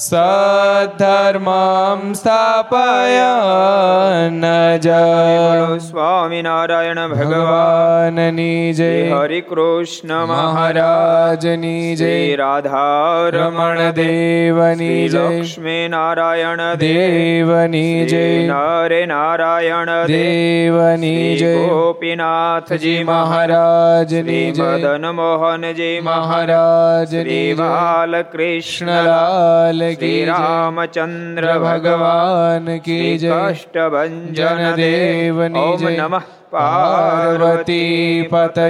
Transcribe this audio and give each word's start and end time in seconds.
સધર્મમ 0.00 2.14
સ્થાપયન 2.14 4.40
જય 4.80 5.78
સ્વામિનારાયણ 5.82 7.10
ભગવાન 7.10 8.16
ભગવાનની 8.16 8.72
જય 8.72 9.12
હરિ 9.12 9.42
કૃષ્ણ 9.42 10.26
મહારાજની 10.26 11.92
જય 11.92 12.02
શ્રી 12.02 12.36
રાધા 12.36 13.30
રમણ 13.30 13.92
દેવની 13.92 15.08
જય 15.08 15.30
લક્ષ્મી 15.30 15.88
નારાયણ 15.88 16.76
દેવની 16.76 18.06
જય 18.06 18.50
નરે 18.50 19.06
નારાયણ 19.06 20.06
દેવની 20.06 21.36
જય 21.36 21.64
ગોપીનાથજી 21.64 23.04
મહારાજની 23.04 24.20
શ્રી 24.20 24.52
જય 24.52 24.68
મદન 24.68 25.12
મોહનજી 25.12 26.02
મહારાજની 26.02 27.26
શ્રી 27.26 27.54
ری 30.01 30.25
رام 30.25 30.85
چندر 30.85 31.57
بگوان 31.59 32.77
کی 32.79 33.17
جش 33.17 33.65
بنجن 33.91 34.75
دیو 34.77 35.47
نج 35.47 35.83
نم 35.83 36.17
پاروتی 36.51 38.21
پتہ 38.31 38.67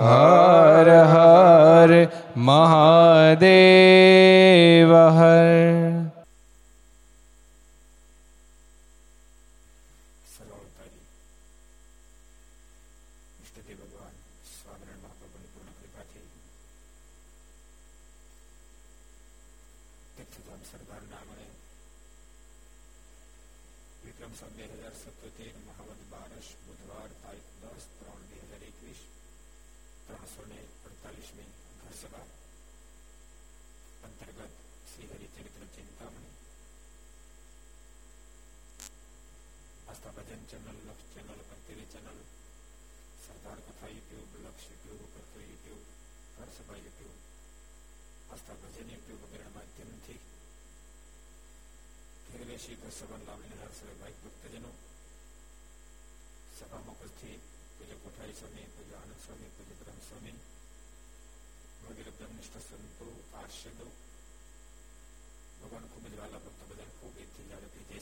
ہر 0.00 0.88
ہر 1.12 1.90
مہاد 2.36 3.42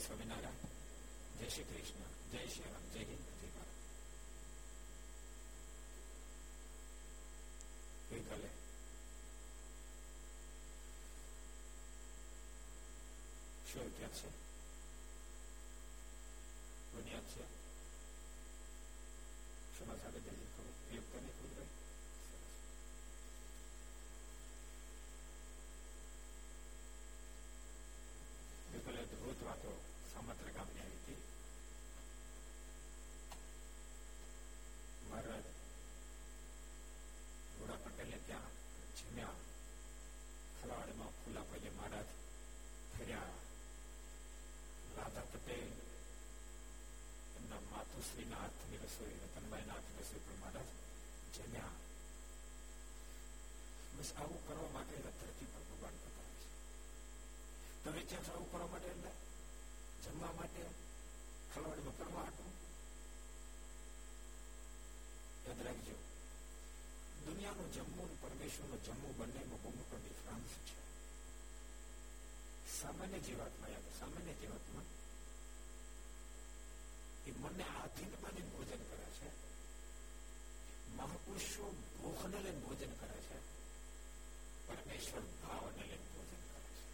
સ્વામિનારાયણ 0.00 0.72
જય 1.38 1.48
શ્રી 1.50 1.66
કૃષ્ણ 1.66 2.02
જય 2.30 2.40
શ્રી 2.48 2.70
રામ 2.70 2.86
જય 2.92 3.02
હિન્દ 3.02 3.24
જય 3.34 3.48
ભારત 3.50 3.74
ગઈકાલે 8.08 8.50
શું 13.66 13.88
ત્યાં 13.92 14.18
છે 14.18 14.39
મહાપુરુષો 81.33 81.65
ભૂખને 81.95 82.39
લઈને 82.39 82.61
ભોજન 82.61 82.93
કરે 82.95 83.19
છે. 83.21 83.37
પરમેશ્વર 84.67 85.23
ભાવને 85.41 85.83
લઈને 85.83 86.07
ભોજન 86.09 86.41
કરે 86.43 86.59
છે 86.69 86.85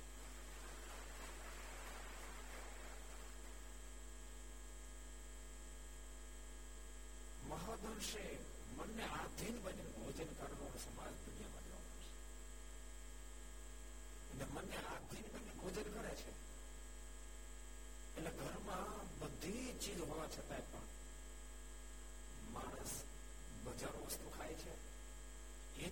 મહદંશે 7.49 8.23
મનને 8.77 9.05
આધીન 9.11 9.57
બની 9.59 9.87
ભોજન 9.95 10.31
કરવાનો 10.33 10.79
સમાજ 10.79 11.13
દુનિયામાં 11.19 11.65
જોવા 11.67 11.91
છે 11.93 12.05
અને 14.33 14.45
મનને 14.53 14.77
આધીન 14.87 15.27
બની 15.33 15.55
ભોજન 15.59 15.89
કરે 15.91 16.13
છે 16.15 16.31
એટલે 18.15 18.31
ઘરમાં 18.39 18.89
બધી 19.19 19.77
ચીજ 19.79 19.99
હોવા 20.01 20.29
છતાંય 20.29 20.65
પણ 20.67 20.87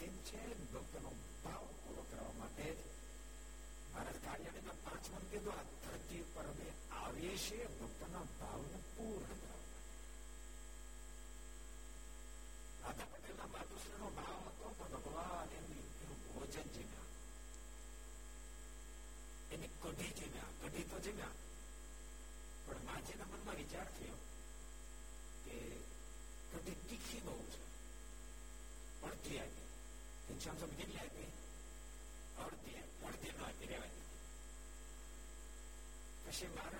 چین 0.00 0.66
پور 0.72 0.82
کرو 0.92 1.10
پانچ 4.84 5.10
من 5.10 5.26
کی 5.30 5.38
تو 5.44 5.50
آرتی 5.50 6.22
پر 6.34 6.44
ہم 6.44 6.60
آئی 6.98 7.36
چیز 7.38 7.79
Shimano. 36.40 36.79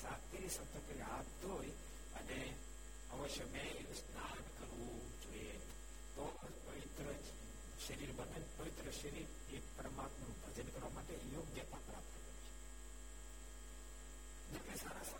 સાફ 0.00 0.24
કરી 0.30 1.02
હાથ 1.02 1.30
ધોઈ 1.40 1.72
અને 2.14 2.40
અવશ્ય 3.10 3.44
મેં 3.46 3.86
સ્નાન 3.94 4.44
કરવું 4.52 5.00
જોઈએ 5.22 5.56
તો 6.14 6.26
પવિત્ર 6.64 7.08
શરીર 7.80 8.12
બને 8.14 8.40
પવિત્ર 8.52 8.86
શરીર 8.92 9.28
એ 9.50 9.62
પરમાત્માનું 9.76 10.38
ભજન 10.42 10.68
કરવા 10.72 10.92
માટે 10.92 11.14
યોગ્યતા 11.28 11.82
પ્રાપ્ત 11.82 12.12
કરે 14.52 14.60
છે 14.64 14.78
સારા 14.78 15.19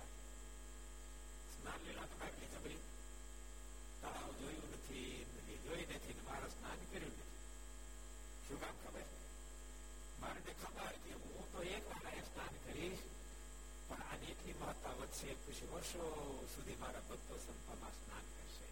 મહત્તા 15.20 15.20
વધશે 15.20 15.34
પછી 15.36 15.68
વર્ષો 15.68 16.04
સુધી 16.46 16.76
મારા 16.76 17.02
ભક્તો 17.02 17.34
સંપમાં 17.38 17.94
સ્નાન 17.94 18.26
કરશે 18.30 18.68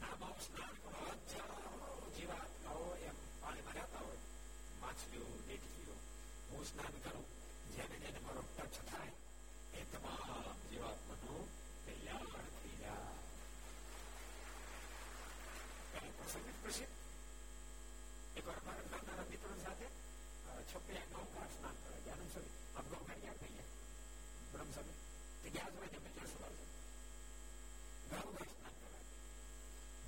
નામાં 0.00 0.36
સ્નાન 0.38 0.74
કરો 0.78 1.02
હજારો 1.24 1.90
જીવાત્માઓ 2.16 2.86
એમ 3.02 3.18
પાણીમાં 3.40 3.76
રહેતા 3.76 4.00
હોય 4.00 4.20
માછલીઓ 4.80 5.26
દેખલીઓ 5.48 5.96
હું 6.48 6.64
સ્નાન 6.66 6.94
કરું 7.00 7.26
જેને 7.70 7.96
જેને 7.96 8.20
મારો 8.20 8.42
ટચ 8.48 8.76
થાય 8.84 9.14
એ 9.74 9.84
તમામ 9.86 10.58
જીવાત્માનું 10.70 11.46
તૈયાર 11.84 12.26
થઈ 12.56 12.76
જાય 12.80 13.06
પ્રસંગ 16.16 16.48
પ્રસિદ્ધ 16.62 16.96
એક 18.36 18.44
વાર 18.46 18.60
મારા 18.62 18.88
નાના 18.88 19.28
મિત્રો 19.28 19.54
સાથે 19.58 19.86
છપ્પૈયા 20.66 21.12
ગૌ 21.12 21.26
ઘાટ 21.30 21.52
સ્નાન 21.52 21.76
કરે 21.82 21.96
જ્ઞાનંદ 22.00 22.32
સ્વામી 22.32 22.56
આપ 22.74 22.86
ગૌ 22.88 23.02
ઘાટ 23.02 23.22
ક્યાં 23.22 23.40
કહીએ 23.42 23.64
બ્રહ્મ 24.52 24.72
સ્વામી 24.72 24.98
તે 25.44 25.48
ગયા 25.50 25.70
જ 25.70 25.76
હોય 25.76 25.88
ત્યાં 25.92 26.30
સવાર 26.30 26.52
છે 26.54 26.64
ગૌ 28.12 28.28
ઘાટ 28.32 28.52
સ્નાન 28.52 28.74
કરવા 28.76 29.04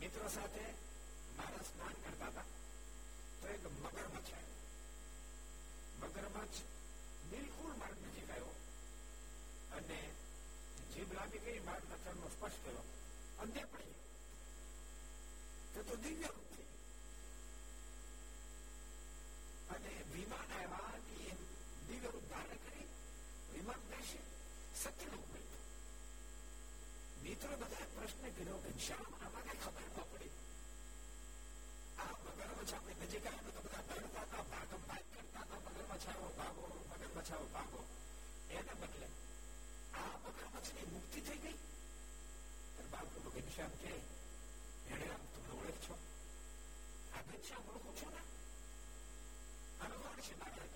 મિત્રો 0.01 0.27
સાથે 0.31 0.65
મારા 1.37 1.65
સ્નાન 1.65 1.97
કરતા 2.03 2.31
હતા 2.31 2.47
તો 3.41 3.45
એક 3.49 3.65
મગરમચ્છ 3.75 4.31
આવ્યો 4.33 4.61
મગરમચ્છ 6.03 6.59
બિલકુલ 7.31 7.73
માર્ગ 7.77 7.99
નજીક 8.05 8.29
આવ્યો 8.29 8.55
અને 9.73 9.99
જીભ 10.93 11.13
લાંબી 11.13 11.41
કરી 11.41 11.63
માર્ગના 11.63 11.99
ચરણનો 11.99 12.29
સ્પર્શ 12.31 12.59
કર્યો 12.61 12.85
અંધે 13.39 13.63
પડી 13.67 13.95
ગયો 15.75 15.85
તો 15.85 15.95
દિવ્ય 15.99 16.31
મિત્રો 27.47 27.57
બધા 27.57 27.87
પ્રશ્ન 27.91 28.33
કર્યો 28.37 28.59
ઘનશ્યામ 28.63 29.13
આમાં 29.17 29.59
ખબર 29.59 29.85
ન 29.89 30.07
પડી 30.07 30.33
આ 31.99 32.15
મગરમચ્છ 32.17 32.73
આપણે 32.77 32.95
નજીક 33.03 33.27
આવ્યો 33.27 33.53
તો 33.57 33.63
બધા 33.67 33.85
ડરતા 33.89 34.25
હતા 34.25 34.45
ભાગમ 34.51 34.83
ભાગ 34.89 35.05
કરતા 35.13 35.45
હતા 35.45 35.61
મગરમચ્છ 35.67 36.07
આવ્યો 36.07 36.33
ભાગો 36.39 36.65
મગરમચ્છ 36.89 37.31
આવ્યો 37.31 37.53
ભાગો 37.55 37.81
એને 38.53 38.75
બદલે 38.81 39.09
આ 39.95 40.13
મગરમચ્છ 40.25 40.71
ની 40.75 40.91
મુક્તિ 40.93 41.25
થઈ 41.29 41.41
ગઈ 41.45 41.59
બાપુ 42.93 43.25
ઘનશ્યામ 43.29 43.79
કે 43.81 43.95
એને 44.89 45.07
આમ 45.09 45.25
તમને 45.33 45.53
ઓળખ 45.61 45.81
છો 45.87 45.95
આ 47.13 47.23
ઘનશ્યામ 47.25 47.71
ઓળખો 47.71 47.99
છો 48.01 48.09
ને 48.11 48.23
અને 49.81 49.95
કોણ 49.97 50.23
છે 50.23 50.35
મારા 50.37 50.73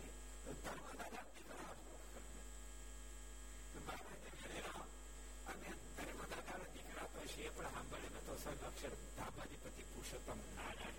અસલ 8.41 8.62
અક્ષર 8.65 8.93
તાપાધિપતિ 9.15 9.83
પુરુષોત્તમ 9.86 10.39
નારાયણ 10.51 10.95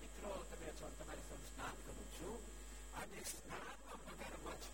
મિત્રો 0.00 0.32
તમે 0.50 0.74
છો 0.74 0.90
તમારી 0.92 1.24
સૌ 1.24 1.40
સ્નાન 1.44 1.76
કરું 1.78 2.10
છું 2.12 2.38
અને 2.94 3.24
સ્નાનમાં 3.24 4.00
પગારમાં 4.02 4.60
જ 4.60 4.66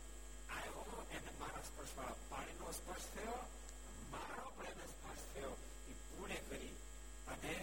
આવ્યો 0.50 1.06
એને 1.12 1.38
મારા 1.38 1.64
સ્પર્શવાળા 1.64 2.28
પાણીનો 2.30 2.72
સ્પર્શ 2.72 3.08
થયો 3.14 3.40
મારો 4.10 4.50
પણ 4.50 4.72
એને 4.72 4.86
સ્પર્શ 4.88 5.26
થયો 5.30 5.54
એ 5.88 5.98
પૂર્ણ 6.02 6.44
કરી 6.44 6.74
અને 7.28 7.54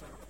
Listen. 0.00 0.29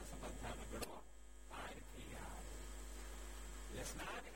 it's 3.81 3.95
not, 3.97 4.30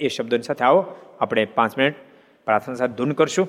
એ 0.00 0.08
શબ્દોની 0.08 0.42
સાથે 0.42 0.64
આવો. 0.64 0.84
આપણે 1.20 1.44
પાંચ 1.44 1.78
મિનિટ 1.78 1.94
પ્રાર્થના 2.44 2.74
સાથે 2.74 2.92
ધૂન 2.92 3.12
કરશું. 3.12 3.48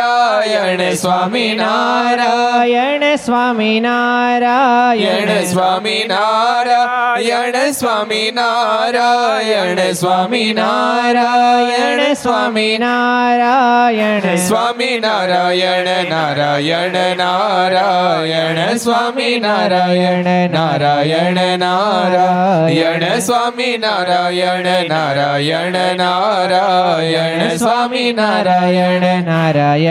نارائی 0.01 1.55
نارائ 1.55 2.73
نار 6.01 6.67
سوامی 7.81 8.31
نارائن 8.31 9.93
سوامی 9.93 10.53
نارائن 10.53 12.13
سوامی 12.13 12.77
نارائن 12.77 14.35
سوامی 14.35 14.99
نارائن 14.99 16.09
نارائن 16.09 17.17
نارائن 17.17 18.77
سوامی 18.77 19.37
نارائن 19.37 20.51
نارائنارائن 20.51 21.59
نارائنارائن 25.97 27.57
سوامی 27.57 28.13
نارائن 28.13 29.25
نارائن 29.25 29.90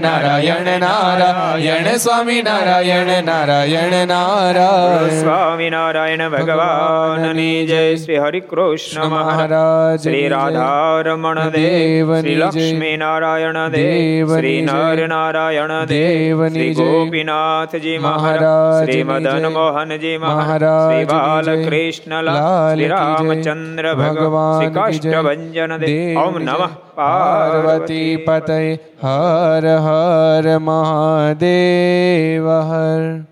નારાયણ 0.00 0.80
નારાયણ 0.80 1.96
સ્વામી 1.96 2.42
નારાયણ 2.42 3.24
નારાયણ 3.24 4.06
નારાયણ. 4.06 5.20
સ્વામિનારાયણ 5.20 6.28
ભગવાનની 6.28 7.66
જય 7.66 7.96
શ્રી 7.96 8.16
હરિ 8.16 8.40
કૃષ્ણ 8.40 9.04
મહારાજ. 9.04 10.02
શ્રી 10.02 10.28
રાધારમણ 10.28 11.40
દેવ 11.40 12.20
શ્રી 12.20 12.34
લક્ષ્મી 12.34 12.96
નારાયણ 12.96 13.68
દેવ 13.68 14.36
શ્રી 14.36 14.62
નર 14.62 15.08
નારાયણ 15.08 15.84
દેવ 15.84 16.48
શ્રી 16.48 16.74
ગોપીનાથજી 16.74 17.98
મહારાજ 17.98 18.84
શ્રી 18.84 19.04
મદન 19.04 19.46
મોહનજી 19.46 20.16
મહારાજ 20.16 20.94
શ્રી 20.94 21.04
બાલકૃષ્ણલાલ 21.04 22.74
શ્રી 22.74 22.88
રામચંદ્ર 22.88 23.94
ભગવાન 23.94 24.62
શ્રી 24.62 24.74
કાષ્ટભંજન 24.74 25.76
દેવ. 25.76 26.18
ઓમ 26.18 26.38
નમઃ. 26.38 26.68
પાર્વતી 26.94 28.16
પતય 28.16 28.74
હર 28.74 29.76
હર 29.90 30.58
મહાદેવ 30.58 32.46
હર 32.70 33.29